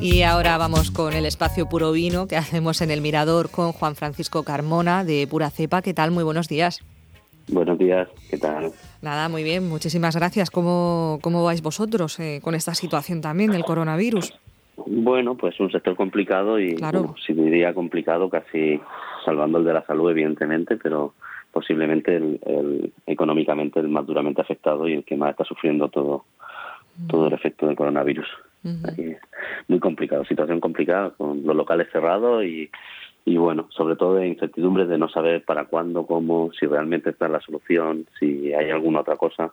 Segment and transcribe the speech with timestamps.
[0.00, 3.94] Y ahora vamos con el espacio puro vino que hacemos en el Mirador con Juan
[3.94, 5.82] Francisco Carmona de Pura Cepa.
[5.82, 6.12] ¿Qué tal?
[6.12, 6.80] Muy buenos días.
[7.48, 8.72] Buenos días, ¿qué tal?
[9.02, 10.50] Nada, muy bien, muchísimas gracias.
[10.50, 14.34] ¿Cómo, cómo vais vosotros eh, con esta situación también del coronavirus?
[14.86, 17.14] Bueno, pues un sector complicado y, claro.
[17.24, 18.80] si diría complicado, casi
[19.24, 21.14] salvando el de la salud, evidentemente, pero
[21.52, 26.24] posiblemente el, económicamente el más duramente afectado y el que más está sufriendo todo,
[27.08, 28.28] todo el efecto del coronavirus.
[29.68, 32.70] Muy complicado, situación complicada con los locales cerrados y,
[33.24, 37.28] y bueno, sobre todo de incertidumbre de no saber para cuándo, cómo, si realmente está
[37.28, 39.52] la solución, si hay alguna otra cosa.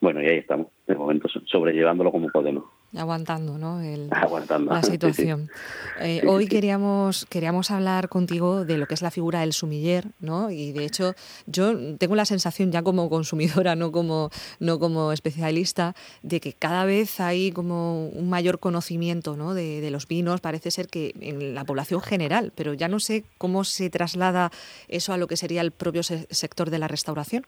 [0.00, 2.64] Bueno, y ahí estamos, de momento sobrellevándolo como podemos
[2.96, 3.80] aguantando, ¿no?
[4.70, 5.50] la situación.
[6.00, 10.50] Eh, hoy queríamos queríamos hablar contigo de lo que es la figura del sumiller, ¿no?
[10.50, 11.14] Y de hecho
[11.46, 14.30] yo tengo la sensación ya como consumidora, no como
[14.60, 19.54] no como especialista, de que cada vez hay como un mayor conocimiento, ¿no?
[19.54, 20.40] De, de los vinos.
[20.40, 24.50] Parece ser que en la población general, pero ya no sé cómo se traslada
[24.88, 27.46] eso a lo que sería el propio sector de la restauración.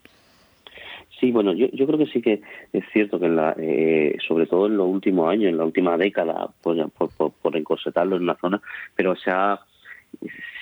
[1.21, 4.47] Sí, bueno, yo, yo creo que sí que es cierto que en la, eh, sobre
[4.47, 8.23] todo en los últimos años, en la última década, pues, por, por, por encorsetarlo en
[8.23, 8.61] una zona,
[8.95, 9.59] pero se ha,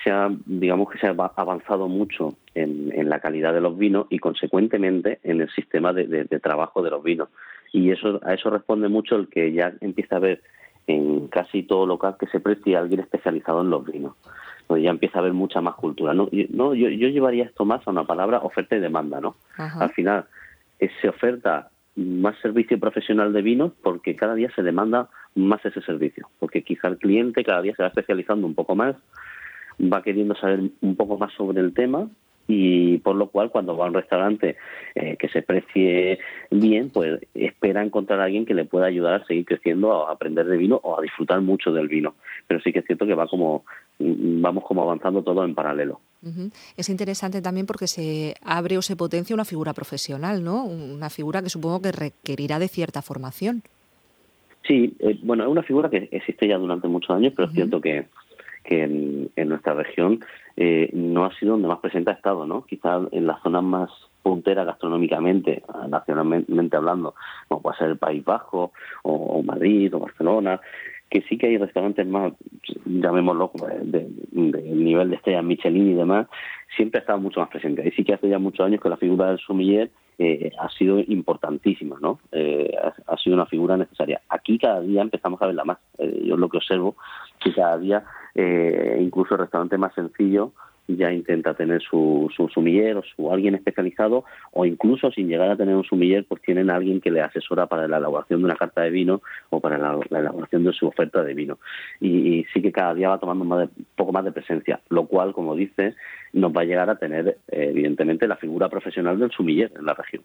[0.03, 4.07] se ha, digamos que se ha avanzado mucho en, en la calidad de los vinos
[4.09, 7.29] y consecuentemente en el sistema de, de, de, trabajo de los vinos.
[7.71, 10.41] Y eso a eso responde mucho el que ya empieza a haber
[10.87, 14.15] en casi todo local que se precie alguien especializado en los vinos.
[14.65, 16.13] Pues ya empieza a haber mucha más cultura.
[16.13, 19.35] No, yo, no, yo, yo llevaría esto más a una palabra oferta y demanda, ¿no?
[19.57, 20.25] Al final,
[21.01, 26.29] se oferta más servicio profesional de vinos porque cada día se demanda más ese servicio,
[26.39, 28.95] porque quizá el cliente cada día se va especializando un poco más,
[29.81, 32.07] va queriendo saber un poco más sobre el tema
[32.47, 34.55] y por lo cual cuando va a un restaurante
[34.95, 36.19] eh, que se precie
[36.49, 40.45] bien, pues espera encontrar a alguien que le pueda ayudar a seguir creciendo, a aprender
[40.45, 42.15] de vino o a disfrutar mucho del vino.
[42.47, 43.65] Pero sí que es cierto que va como
[43.99, 45.99] vamos como avanzando todo en paralelo.
[46.75, 50.65] Es interesante también porque se abre o se potencia una figura profesional, ¿no?
[50.65, 53.63] Una figura que supongo que requerirá de cierta formación.
[54.67, 57.79] Sí, eh, bueno, es una figura que existe ya durante muchos años, pero es cierto
[57.79, 58.07] que,
[58.63, 60.19] que en, nuestra región
[60.57, 62.65] eh, no ha sido donde más presente ha estado, ¿no?
[62.65, 63.89] Quizás en las zonas más
[64.21, 67.15] punteras gastronómicamente, nacionalmente hablando,
[67.47, 68.73] como puede ser el País Bajo,
[69.03, 70.59] o Madrid, o Barcelona,
[71.09, 72.33] que sí que hay restaurantes más,
[72.85, 73.51] llamémoslo,
[73.81, 76.27] de, de, nivel de estrella Michelin y demás,
[76.75, 77.87] siempre ha estado mucho más presente.
[77.87, 80.99] Y sí que hace ya muchos años que la figura del sumiller eh, ha sido
[80.99, 82.19] importantísima, ¿no?
[82.31, 82.73] Eh,
[83.07, 84.21] ha, sido una figura necesaria.
[84.29, 85.77] Aquí cada día empezamos a verla más.
[85.97, 86.95] Eh, yo lo que observo
[87.39, 88.03] que cada día,
[88.35, 90.53] eh, incluso el restaurante más sencillo,
[90.87, 95.57] ya intenta tener su, su sumiller o su alguien especializado o incluso sin llegar a
[95.57, 98.55] tener un sumiller pues tienen a alguien que le asesora para la elaboración de una
[98.55, 101.59] carta de vino o para la, elaboración de su oferta de vino
[101.99, 105.55] y, sí que cada día va tomando un poco más de presencia lo cual como
[105.55, 105.95] dice
[106.33, 110.23] nos va a llegar a tener evidentemente la figura profesional del sumiller en la región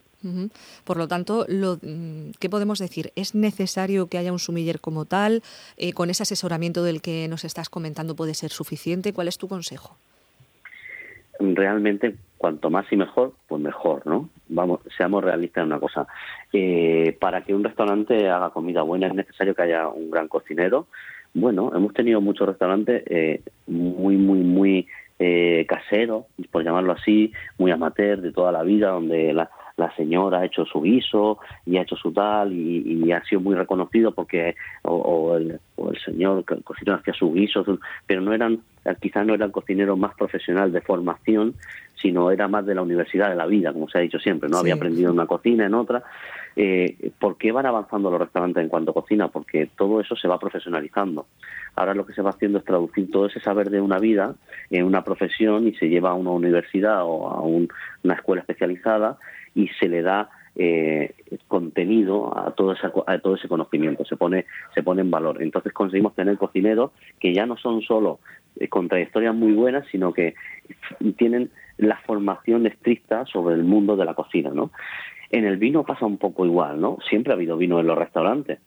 [0.84, 3.10] por lo tanto lo, mm, ¿qué podemos decir?
[3.16, 5.42] ¿es necesario que haya un sumiller como tal?
[5.76, 9.12] Eh, ¿con ese asesoramiento del que nos estás comentando puede ser suficiente?
[9.12, 9.96] ¿cuál es tu consejo?
[11.38, 14.28] Realmente cuanto más y mejor, pues mejor, ¿no?
[14.48, 16.06] Vamos, seamos realistas en una cosa.
[16.52, 20.88] Eh, para que un restaurante haga comida buena es necesario que haya un gran cocinero.
[21.34, 24.88] Bueno, hemos tenido muchos restaurantes eh, muy, muy, muy
[25.20, 30.40] eh, caseros, por llamarlo así, muy amateur de toda la vida, donde la, la señora
[30.40, 34.56] ha hecho su guiso y ha hecho su tal y, ha sido muy reconocido porque
[34.82, 37.64] o, el, o el, señor cocinero hacía su guiso,
[38.06, 38.60] pero no eran
[39.00, 41.54] quizás no era el cocinero más profesional de formación,
[41.94, 44.58] sino era más de la universidad de la vida, como se ha dicho siempre, no
[44.58, 46.02] había aprendido en una cocina, en otra.
[46.56, 49.28] Eh, ¿Por qué van avanzando los restaurantes en cuanto a cocina?
[49.28, 51.26] Porque todo eso se va profesionalizando.
[51.76, 54.34] Ahora lo que se va haciendo es traducir todo ese saber de una vida
[54.70, 59.18] en una profesión y se lleva a una universidad o a una escuela especializada
[59.54, 61.14] y se le da eh,
[61.48, 64.44] contenido a todo, ese, a todo ese conocimiento, se pone,
[64.74, 65.42] se pone en valor.
[65.42, 66.90] Entonces conseguimos tener cocineros
[67.20, 68.20] que ya no son solo
[68.56, 70.34] eh, con trayectorias muy buenas, sino que
[71.16, 74.70] tienen la formación estricta sobre el mundo de la cocina, ¿no?
[75.30, 76.98] En el vino pasa un poco igual, ¿no?
[77.08, 78.58] Siempre ha habido vino en los restaurantes,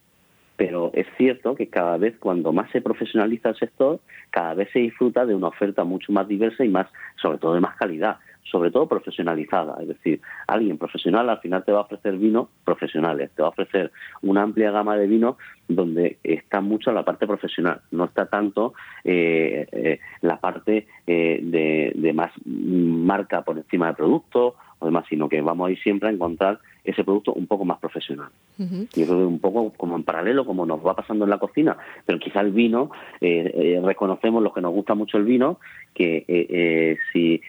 [0.57, 3.99] pero es cierto que cada vez cuando más se profesionaliza el sector,
[4.31, 6.87] cada vez se disfruta de una oferta mucho más diversa y más,
[7.21, 8.17] sobre todo de más calidad.
[8.49, 13.31] Sobre todo profesionalizada, es decir, alguien profesional al final te va a ofrecer vinos profesionales,
[13.35, 15.35] te va a ofrecer una amplia gama de vinos
[15.67, 21.91] donde está mucho la parte profesional, no está tanto eh, eh, la parte eh, de,
[21.95, 26.09] de, más marca por encima del producto o demás, sino que vamos a ir siempre
[26.09, 28.29] a encontrar ese producto un poco más profesional.
[28.57, 31.77] Yo creo que un poco como en paralelo, como nos va pasando en la cocina,
[32.05, 32.91] pero quizá el vino,
[33.21, 35.59] reconocemos los que nos gusta mucho el vino,
[35.93, 37.41] que si,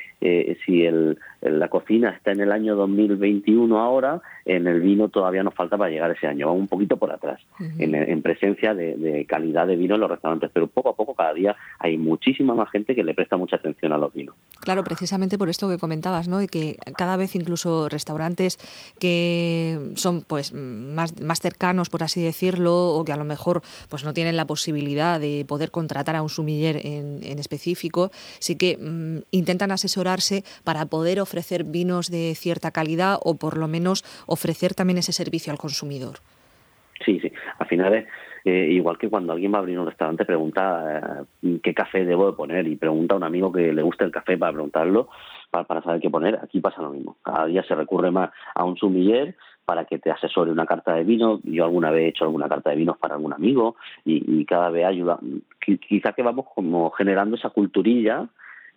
[0.65, 1.19] si el,
[1.51, 5.91] la cocina está en el año 2021 ahora, en el vino todavía nos falta para
[5.91, 7.41] llegar ese año, vamos un poquito por atrás,
[7.79, 11.57] en, presencia de, calidad de vino en los restaurantes, pero poco a poco cada día
[11.79, 14.35] hay muchísima más gente que le presta mucha atención a los vinos.
[14.61, 16.39] Claro, precisamente por esto que comentabas, ¿no?
[16.39, 18.59] De que cada vez incluso restaurantes
[18.99, 19.26] que
[19.95, 24.13] son pues más, más cercanos, por así decirlo, o que a lo mejor pues no
[24.13, 29.71] tienen la posibilidad de poder contratar a un sumiller en, específico, sí que mm, intentan
[29.71, 35.13] asesorarse para poder ofrecer vinos de cierta calidad o por lo menos ofrecer también ese
[35.13, 36.19] servicio al consumidor.
[37.05, 37.31] Sí, sí.
[37.59, 38.07] Al final es
[38.45, 42.31] eh, igual que cuando alguien va a abrir un restaurante pregunta eh, qué café debo
[42.31, 45.09] de poner y pregunta a un amigo que le gusta el café para preguntarlo
[45.65, 46.39] para, saber qué poner.
[46.43, 47.17] Aquí pasa lo mismo.
[47.23, 51.05] Cada día se recurre más a un sumiller para que te asesore una carta de
[51.05, 51.41] vino.
[51.45, 54.71] Yo alguna vez he hecho alguna carta de vinos para algún amigo y, y cada
[54.71, 55.19] vez ayuda.
[55.61, 58.29] Quizá que vamos como generando esa culturilla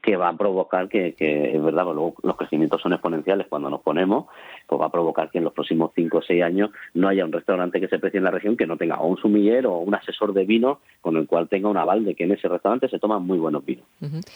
[0.01, 4.25] que va a provocar que, que es verdad, los crecimientos son exponenciales cuando nos ponemos,
[4.67, 7.31] pues va a provocar que en los próximos 5 o 6 años no haya un
[7.31, 9.95] restaurante que se precie en la región que no tenga o un sumiller o un
[9.95, 12.99] asesor de vino con el cual tenga un aval de que en ese restaurante se
[12.99, 13.85] toman muy buenos vinos.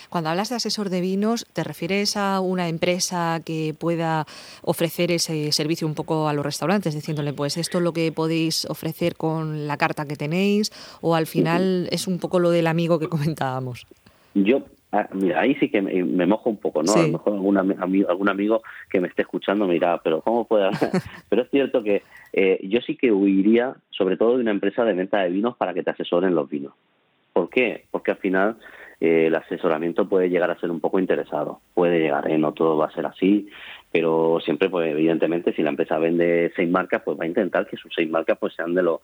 [0.10, 4.26] Cuando hablas de asesor de vinos, ¿te refieres a una empresa que pueda
[4.64, 8.66] ofrecer ese servicio un poco a los restaurantes, diciéndole, pues esto es lo que podéis
[8.70, 10.72] ofrecer con la carta que tenéis,
[11.02, 13.86] o al final es un poco lo del amigo que comentábamos?
[14.34, 14.64] Yo
[14.96, 16.94] Ah, mira, ahí sí que me, mojo un poco, ¿no?
[16.94, 18.62] A lo mejor algún amigo, algún amigo
[18.92, 20.70] que me esté escuchando me dirá, pero ¿cómo puede
[21.30, 24.94] pero es cierto que eh, yo sí que huiría, sobre todo de una empresa de
[24.94, 26.74] venta de vinos para que te asesoren los vinos.
[27.34, 27.86] ¿Por qué?
[27.90, 28.58] Porque al final
[29.00, 31.62] eh, el asesoramiento puede llegar a ser un poco interesado.
[31.74, 32.38] Puede llegar, ¿eh?
[32.38, 33.50] no todo va a ser así,
[33.94, 37.78] pero siempre, pues evidentemente, si la empresa vende seis marcas, pues va a intentar que
[37.78, 39.02] sus seis marcas pues sean de lo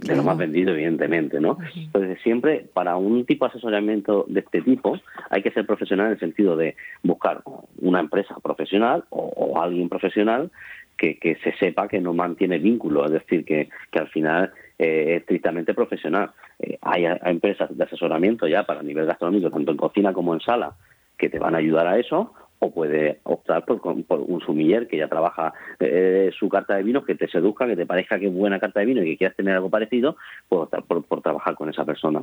[0.00, 1.56] de lo más vendido, evidentemente, ¿no?
[1.76, 4.98] Entonces, siempre para un tipo de asesoramiento de este tipo
[5.30, 7.42] hay que ser profesional en el sentido de buscar
[7.80, 10.50] una empresa profesional o, alguien profesional
[10.96, 15.04] que, que, se sepa que no mantiene vínculo, es decir, que, que al final eh,
[15.10, 16.32] es estrictamente profesional.
[16.58, 20.40] Eh, hay, hay, empresas de asesoramiento ya para nivel gastronómico, tanto en cocina como en
[20.40, 20.74] sala,
[21.16, 22.34] que te van a ayudar a eso,
[22.64, 27.14] o puede optar por, un sumiller que ya trabaja eh, su carta de vino, que
[27.14, 29.54] te seduzca, que te parezca que es buena carta de vino y que quieras tener
[29.54, 30.16] algo parecido,
[30.48, 32.22] pues optar por, trabajar con esa persona.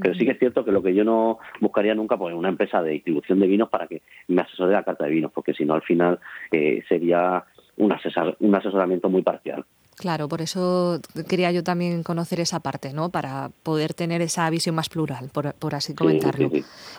[0.00, 2.82] Pero sí que es cierto que lo que yo no buscaría nunca pues una empresa
[2.82, 5.74] de distribución de vinos para que me asesore la carta de vinos, porque si no
[5.74, 6.18] al final
[6.50, 7.44] eh, sería
[7.76, 7.94] un,
[8.40, 9.64] un asesoramiento muy parcial.
[9.96, 13.10] Claro, por eso quería yo también conocer esa parte, ¿no?
[13.10, 16.50] Para poder tener esa visión más plural, por, así comentarlo.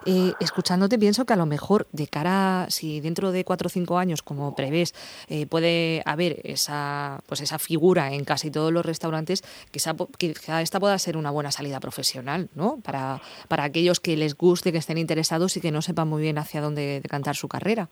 [0.06, 3.98] Eh, escuchándote pienso que a lo mejor de cara, si dentro de cuatro o cinco
[3.98, 4.94] años, como prevés,
[5.28, 10.80] eh, puede haber esa, pues esa figura en casi todos los restaurantes, quizá, quizá esta
[10.80, 12.78] pueda ser una buena salida profesional, ¿no?
[12.78, 16.38] Para, para aquellos que les guste, que estén interesados y que no sepan muy bien
[16.38, 17.90] hacia dónde decantar su carrera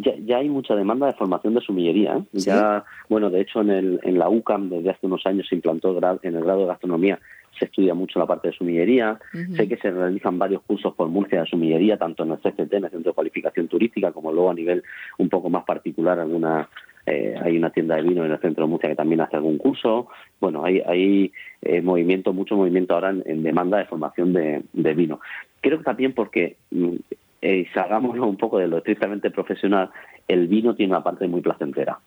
[0.00, 2.16] ya, ya hay mucha demanda de formación de sumillería.
[2.16, 2.24] ¿eh?
[2.32, 5.96] Ya, bueno, de hecho en, el, en la UCAM desde hace unos años se implantó
[6.22, 7.18] en el grado de gastronomía
[7.58, 9.18] se estudia mucho la parte de sumillería.
[9.56, 12.84] Sé que se realizan varios cursos por Murcia de sumillería, tanto en el CCT, en
[12.84, 14.84] el Centro de Cualificación Turística, como luego a nivel
[15.18, 16.68] un poco más particular, alguna
[17.06, 19.56] eh, hay una tienda de vino en el centro de Murcia que también hace algún
[19.56, 20.08] curso.
[20.40, 21.32] Bueno, hay, hay
[21.62, 25.20] eh, movimiento, mucho movimiento ahora en, demanda de formación de, de, vino.
[25.62, 26.96] Creo que también porque mm,
[27.40, 29.90] eh, salgámonos un poco de lo estrictamente profesional,
[30.26, 31.98] el vino tiene una parte muy placentera.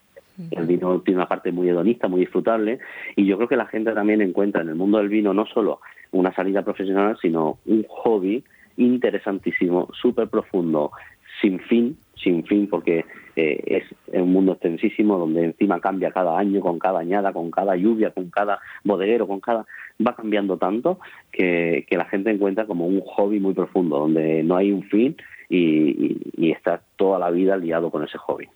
[0.50, 2.80] El vino tiene una parte muy hedonista, muy disfrutable,
[3.16, 5.82] y yo creo que la gente también encuentra en el mundo del vino no solo
[6.12, 8.44] una salida profesional, sino un hobby
[8.78, 10.92] interesantísimo, súper profundo,
[11.42, 16.62] sin fin, sin fin, porque eh, es un mundo extensísimo donde encima cambia cada año,
[16.62, 19.66] con cada añada, con cada lluvia, con cada bodeguero, con cada
[20.06, 21.00] va cambiando tanto
[21.32, 25.16] que, que la gente encuentra como un hobby muy profundo, donde no hay un fin
[25.50, 28.48] y, y, está toda la vida liado con ese hobby.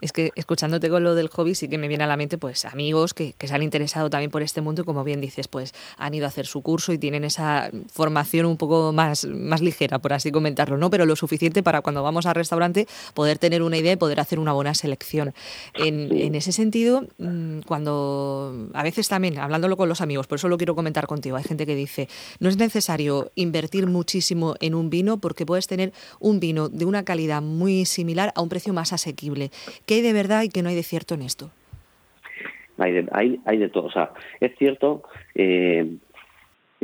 [0.00, 2.64] Es que escuchándote con lo del hobby sí que me viene a la mente pues
[2.64, 5.74] amigos que, que, se han interesado también por este mundo y como bien dices pues
[5.98, 9.98] han ido a hacer su curso y tienen esa formación un poco más, más ligera
[9.98, 10.88] por así comentarlo, ¿no?
[10.88, 14.38] Pero lo suficiente para cuando vamos al restaurante poder tener una idea y poder hacer
[14.38, 15.34] una buena selección.
[15.74, 20.48] En, en ese sentido, mm, cuando a veces también, hablándolo con los amigos, por eso
[20.48, 22.08] lo quiero comentar contigo, hay gente que dice,
[22.40, 27.04] no es necesario invertir muchísimo en un vino porque puedes tener un vino de una
[27.04, 29.50] calidad muy muy similar a un precio más asequible.
[29.86, 31.50] ¿Qué hay de verdad y qué no hay de cierto en esto?
[32.78, 33.86] Hay de, hay, de todo.
[33.86, 35.02] O sea, es cierto,
[35.34, 35.96] eh,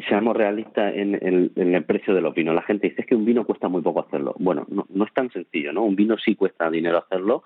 [0.09, 1.15] seamos realistas en,
[1.55, 2.55] el precio de los vinos.
[2.55, 4.35] La gente dice es que un vino cuesta muy poco hacerlo.
[4.39, 5.85] Bueno, no, no es tan sencillo, ¿no?
[5.85, 7.45] Un vino sí cuesta dinero hacerlo.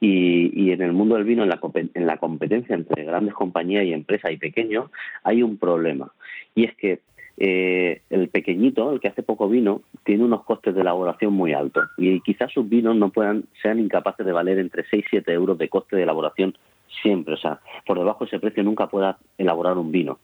[0.00, 3.84] Y, y en el mundo del vino, en la, en la competencia entre grandes compañías
[3.84, 4.90] y empresas y pequeños,
[5.24, 6.12] hay un problema.
[6.54, 7.00] Y es que
[7.38, 11.88] eh, el pequeñito, el que hace poco vino, tiene unos costes de elaboración muy altos
[11.98, 15.58] y quizás sus vinos no puedan sean incapaces de valer entre 6 y 7 euros
[15.58, 16.56] de coste de elaboración
[17.02, 17.34] siempre.
[17.34, 20.18] O sea, por debajo de ese precio nunca pueda elaborar un vino.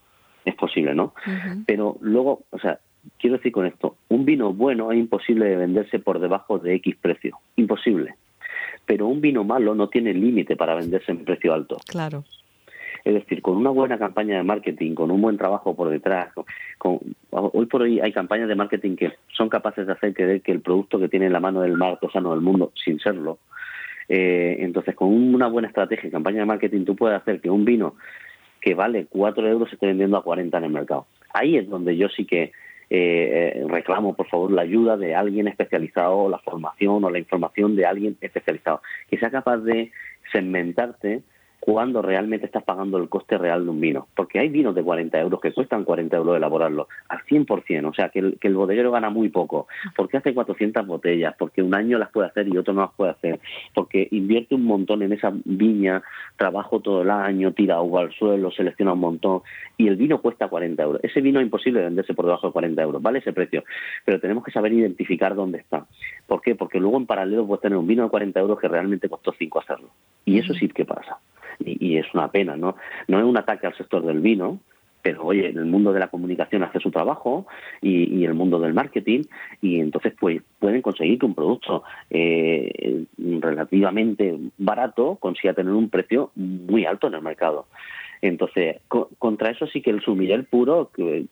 [0.45, 1.15] Es posible, ¿no?
[1.67, 2.81] Pero luego, o sea,
[3.19, 6.97] quiero decir con esto, un vino bueno es imposible de venderse por debajo de X
[7.01, 7.39] precio.
[7.57, 8.15] Imposible.
[8.87, 11.77] Pero un vino malo no tiene límite para venderse en precio alto.
[11.87, 12.25] Claro.
[13.05, 16.33] Es decir, con una buena campaña de marketing, con un buen trabajo por detrás,
[16.79, 20.53] con, hoy por hoy hay campañas de marketing que son capaces de hacer creer que
[20.53, 23.39] el producto que tiene en la mano del mar sano del mundo, sin serlo.
[24.09, 27.65] Eh, entonces, con una buena estrategia y campaña de marketing, tú puedes hacer que un
[27.65, 27.95] vino
[28.61, 31.07] que vale 4 euros se esté vendiendo a 40 en el mercado.
[31.33, 32.53] Ahí es donde yo sí que
[32.91, 37.87] eh, reclamo, por favor, la ayuda de alguien especializado, la formación o la información de
[37.87, 39.91] alguien especializado, que sea capaz de
[40.31, 41.23] segmentarte
[41.65, 44.09] cuando realmente estás pagando el coste real de un vino.
[44.17, 48.09] Porque hay vinos de 40 euros que cuestan 40 euros elaborarlo al 100%, o sea
[48.09, 49.69] que el, que el bodeguero gana muy poco.
[49.95, 53.13] Porque hace 400 botellas, porque un año las puede hacer y otro no las puede
[53.13, 53.39] hacer,
[53.77, 56.03] porque invierte un montón en esa viña,
[56.37, 59.43] trabajo todo el año, tira agua al suelo, selecciona un montón
[59.77, 61.05] y el vino cuesta 40 euros.
[61.05, 63.63] Ese vino es imposible venderse por debajo de 40 euros, vale ese precio,
[64.05, 65.87] pero tenemos que saber identificar dónde está.
[66.27, 66.57] ¿Por qué?
[66.57, 69.61] Porque luego en paralelo puedes tener un vino de 40 euros que realmente costó 5
[69.61, 69.91] hacerlo.
[70.25, 71.19] Y eso sí que pasa
[71.83, 72.77] y, es una pena, ¿no?
[73.09, 74.59] No es un ataque al sector del vino,
[75.03, 77.47] pero oye, en el mundo de la comunicación hace su trabajo
[77.81, 79.25] y, y el mundo del marketing
[79.61, 86.31] y entonces pues pueden conseguir que un producto eh, relativamente barato consiga tener un precio
[86.37, 87.67] muy alto en el mercado.
[88.21, 88.77] Entonces,
[89.19, 91.27] contra eso sí que el sumiller puro, que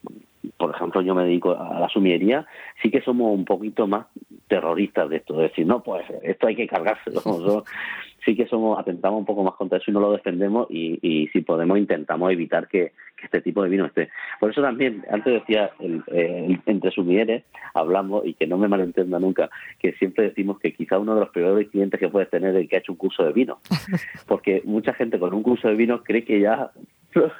[0.56, 2.46] por ejemplo yo me dedico a la sumillería,
[2.82, 4.06] sí que somos un poquito más
[4.48, 7.22] terroristas de esto, de decir, no, pues esto hay que cargárselo.
[8.24, 11.28] sí que somos atentamos un poco más contra eso y no lo defendemos y, y
[11.28, 14.10] si podemos intentamos evitar que, este tipo de vino esté.
[14.38, 16.02] Por eso también, antes decía, el,
[16.66, 21.14] entre sumilleres hablamos, y que no me malentienda nunca, que siempre decimos que quizá uno
[21.14, 23.32] de los peores clientes que puedes tener es el que ha hecho un curso de
[23.32, 23.58] vino.
[24.26, 26.70] Porque mucha gente con un curso de vino cree que ya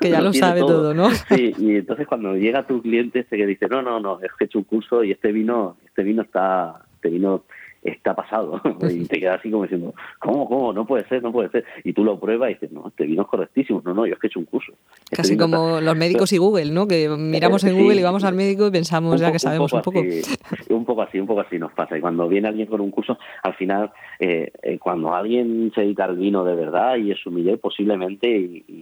[0.01, 0.93] que ya lo, sabe todo.
[0.93, 1.11] ¿no?
[1.11, 4.45] Sí, y entonces cuando llega tu cliente este que dice, no, no, no, es que
[4.45, 7.45] he hecho un curso y este vino, este vino está, este vino
[7.83, 8.61] está pasado.
[8.91, 10.73] y te quedas así como diciendo, ¿cómo, cómo?
[10.73, 11.65] No puede ser, no puede ser.
[11.85, 13.83] Y tú lo pruebas y dices, no, este vino es correctísimo.
[13.85, 14.73] No, no, yo es que he hecho un curso.
[15.05, 16.87] Este Casi como los médicos y Google, ¿no?
[16.87, 20.01] Que miramos en Google y vamos al médico y pensamos ya que sabemos un poco.
[20.71, 21.97] un poco así, un poco así nos pasa.
[21.97, 26.05] Y cuando viene alguien con un curso, al final, eh, eh, cuando alguien se dedica
[26.05, 28.80] al vino de verdad y es humilde, posiblemente, y y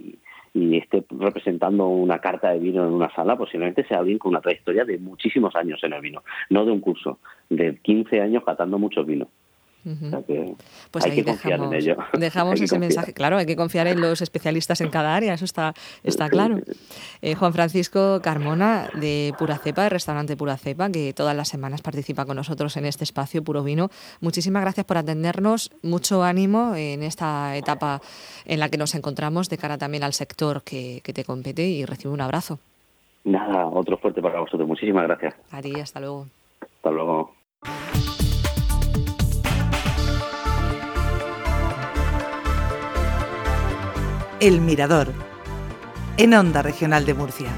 [0.74, 4.84] esté representando una carta de vino en una sala, posiblemente sea alguien con una trayectoria
[4.84, 9.04] de muchísimos años en el vino, no de un curso, de 15 años catando mucho
[9.04, 9.28] vino
[10.90, 11.96] pues hay que confiar en ello.
[12.18, 13.12] Dejamos ese mensaje.
[13.12, 16.60] Claro, hay que confiar en los especialistas en cada área, eso está, está claro.
[17.22, 21.82] Eh, Juan Francisco Carmona, de Pura Cepa, de Restaurante Pura Cepa, que todas las semanas
[21.82, 23.90] participa con nosotros en este espacio Puro Vino.
[24.20, 25.70] Muchísimas gracias por atendernos.
[25.82, 28.00] Mucho ánimo en esta etapa
[28.44, 31.84] en la que nos encontramos de cara también al sector que, que te compete y
[31.84, 32.58] recibe un abrazo.
[33.24, 34.66] Nada, otro fuerte para vosotros.
[34.66, 35.34] Muchísimas gracias.
[35.50, 36.26] A ti, hasta luego.
[36.60, 37.34] Hasta luego.
[44.40, 45.08] El Mirador,
[46.16, 47.48] en Onda Regional de Murcia.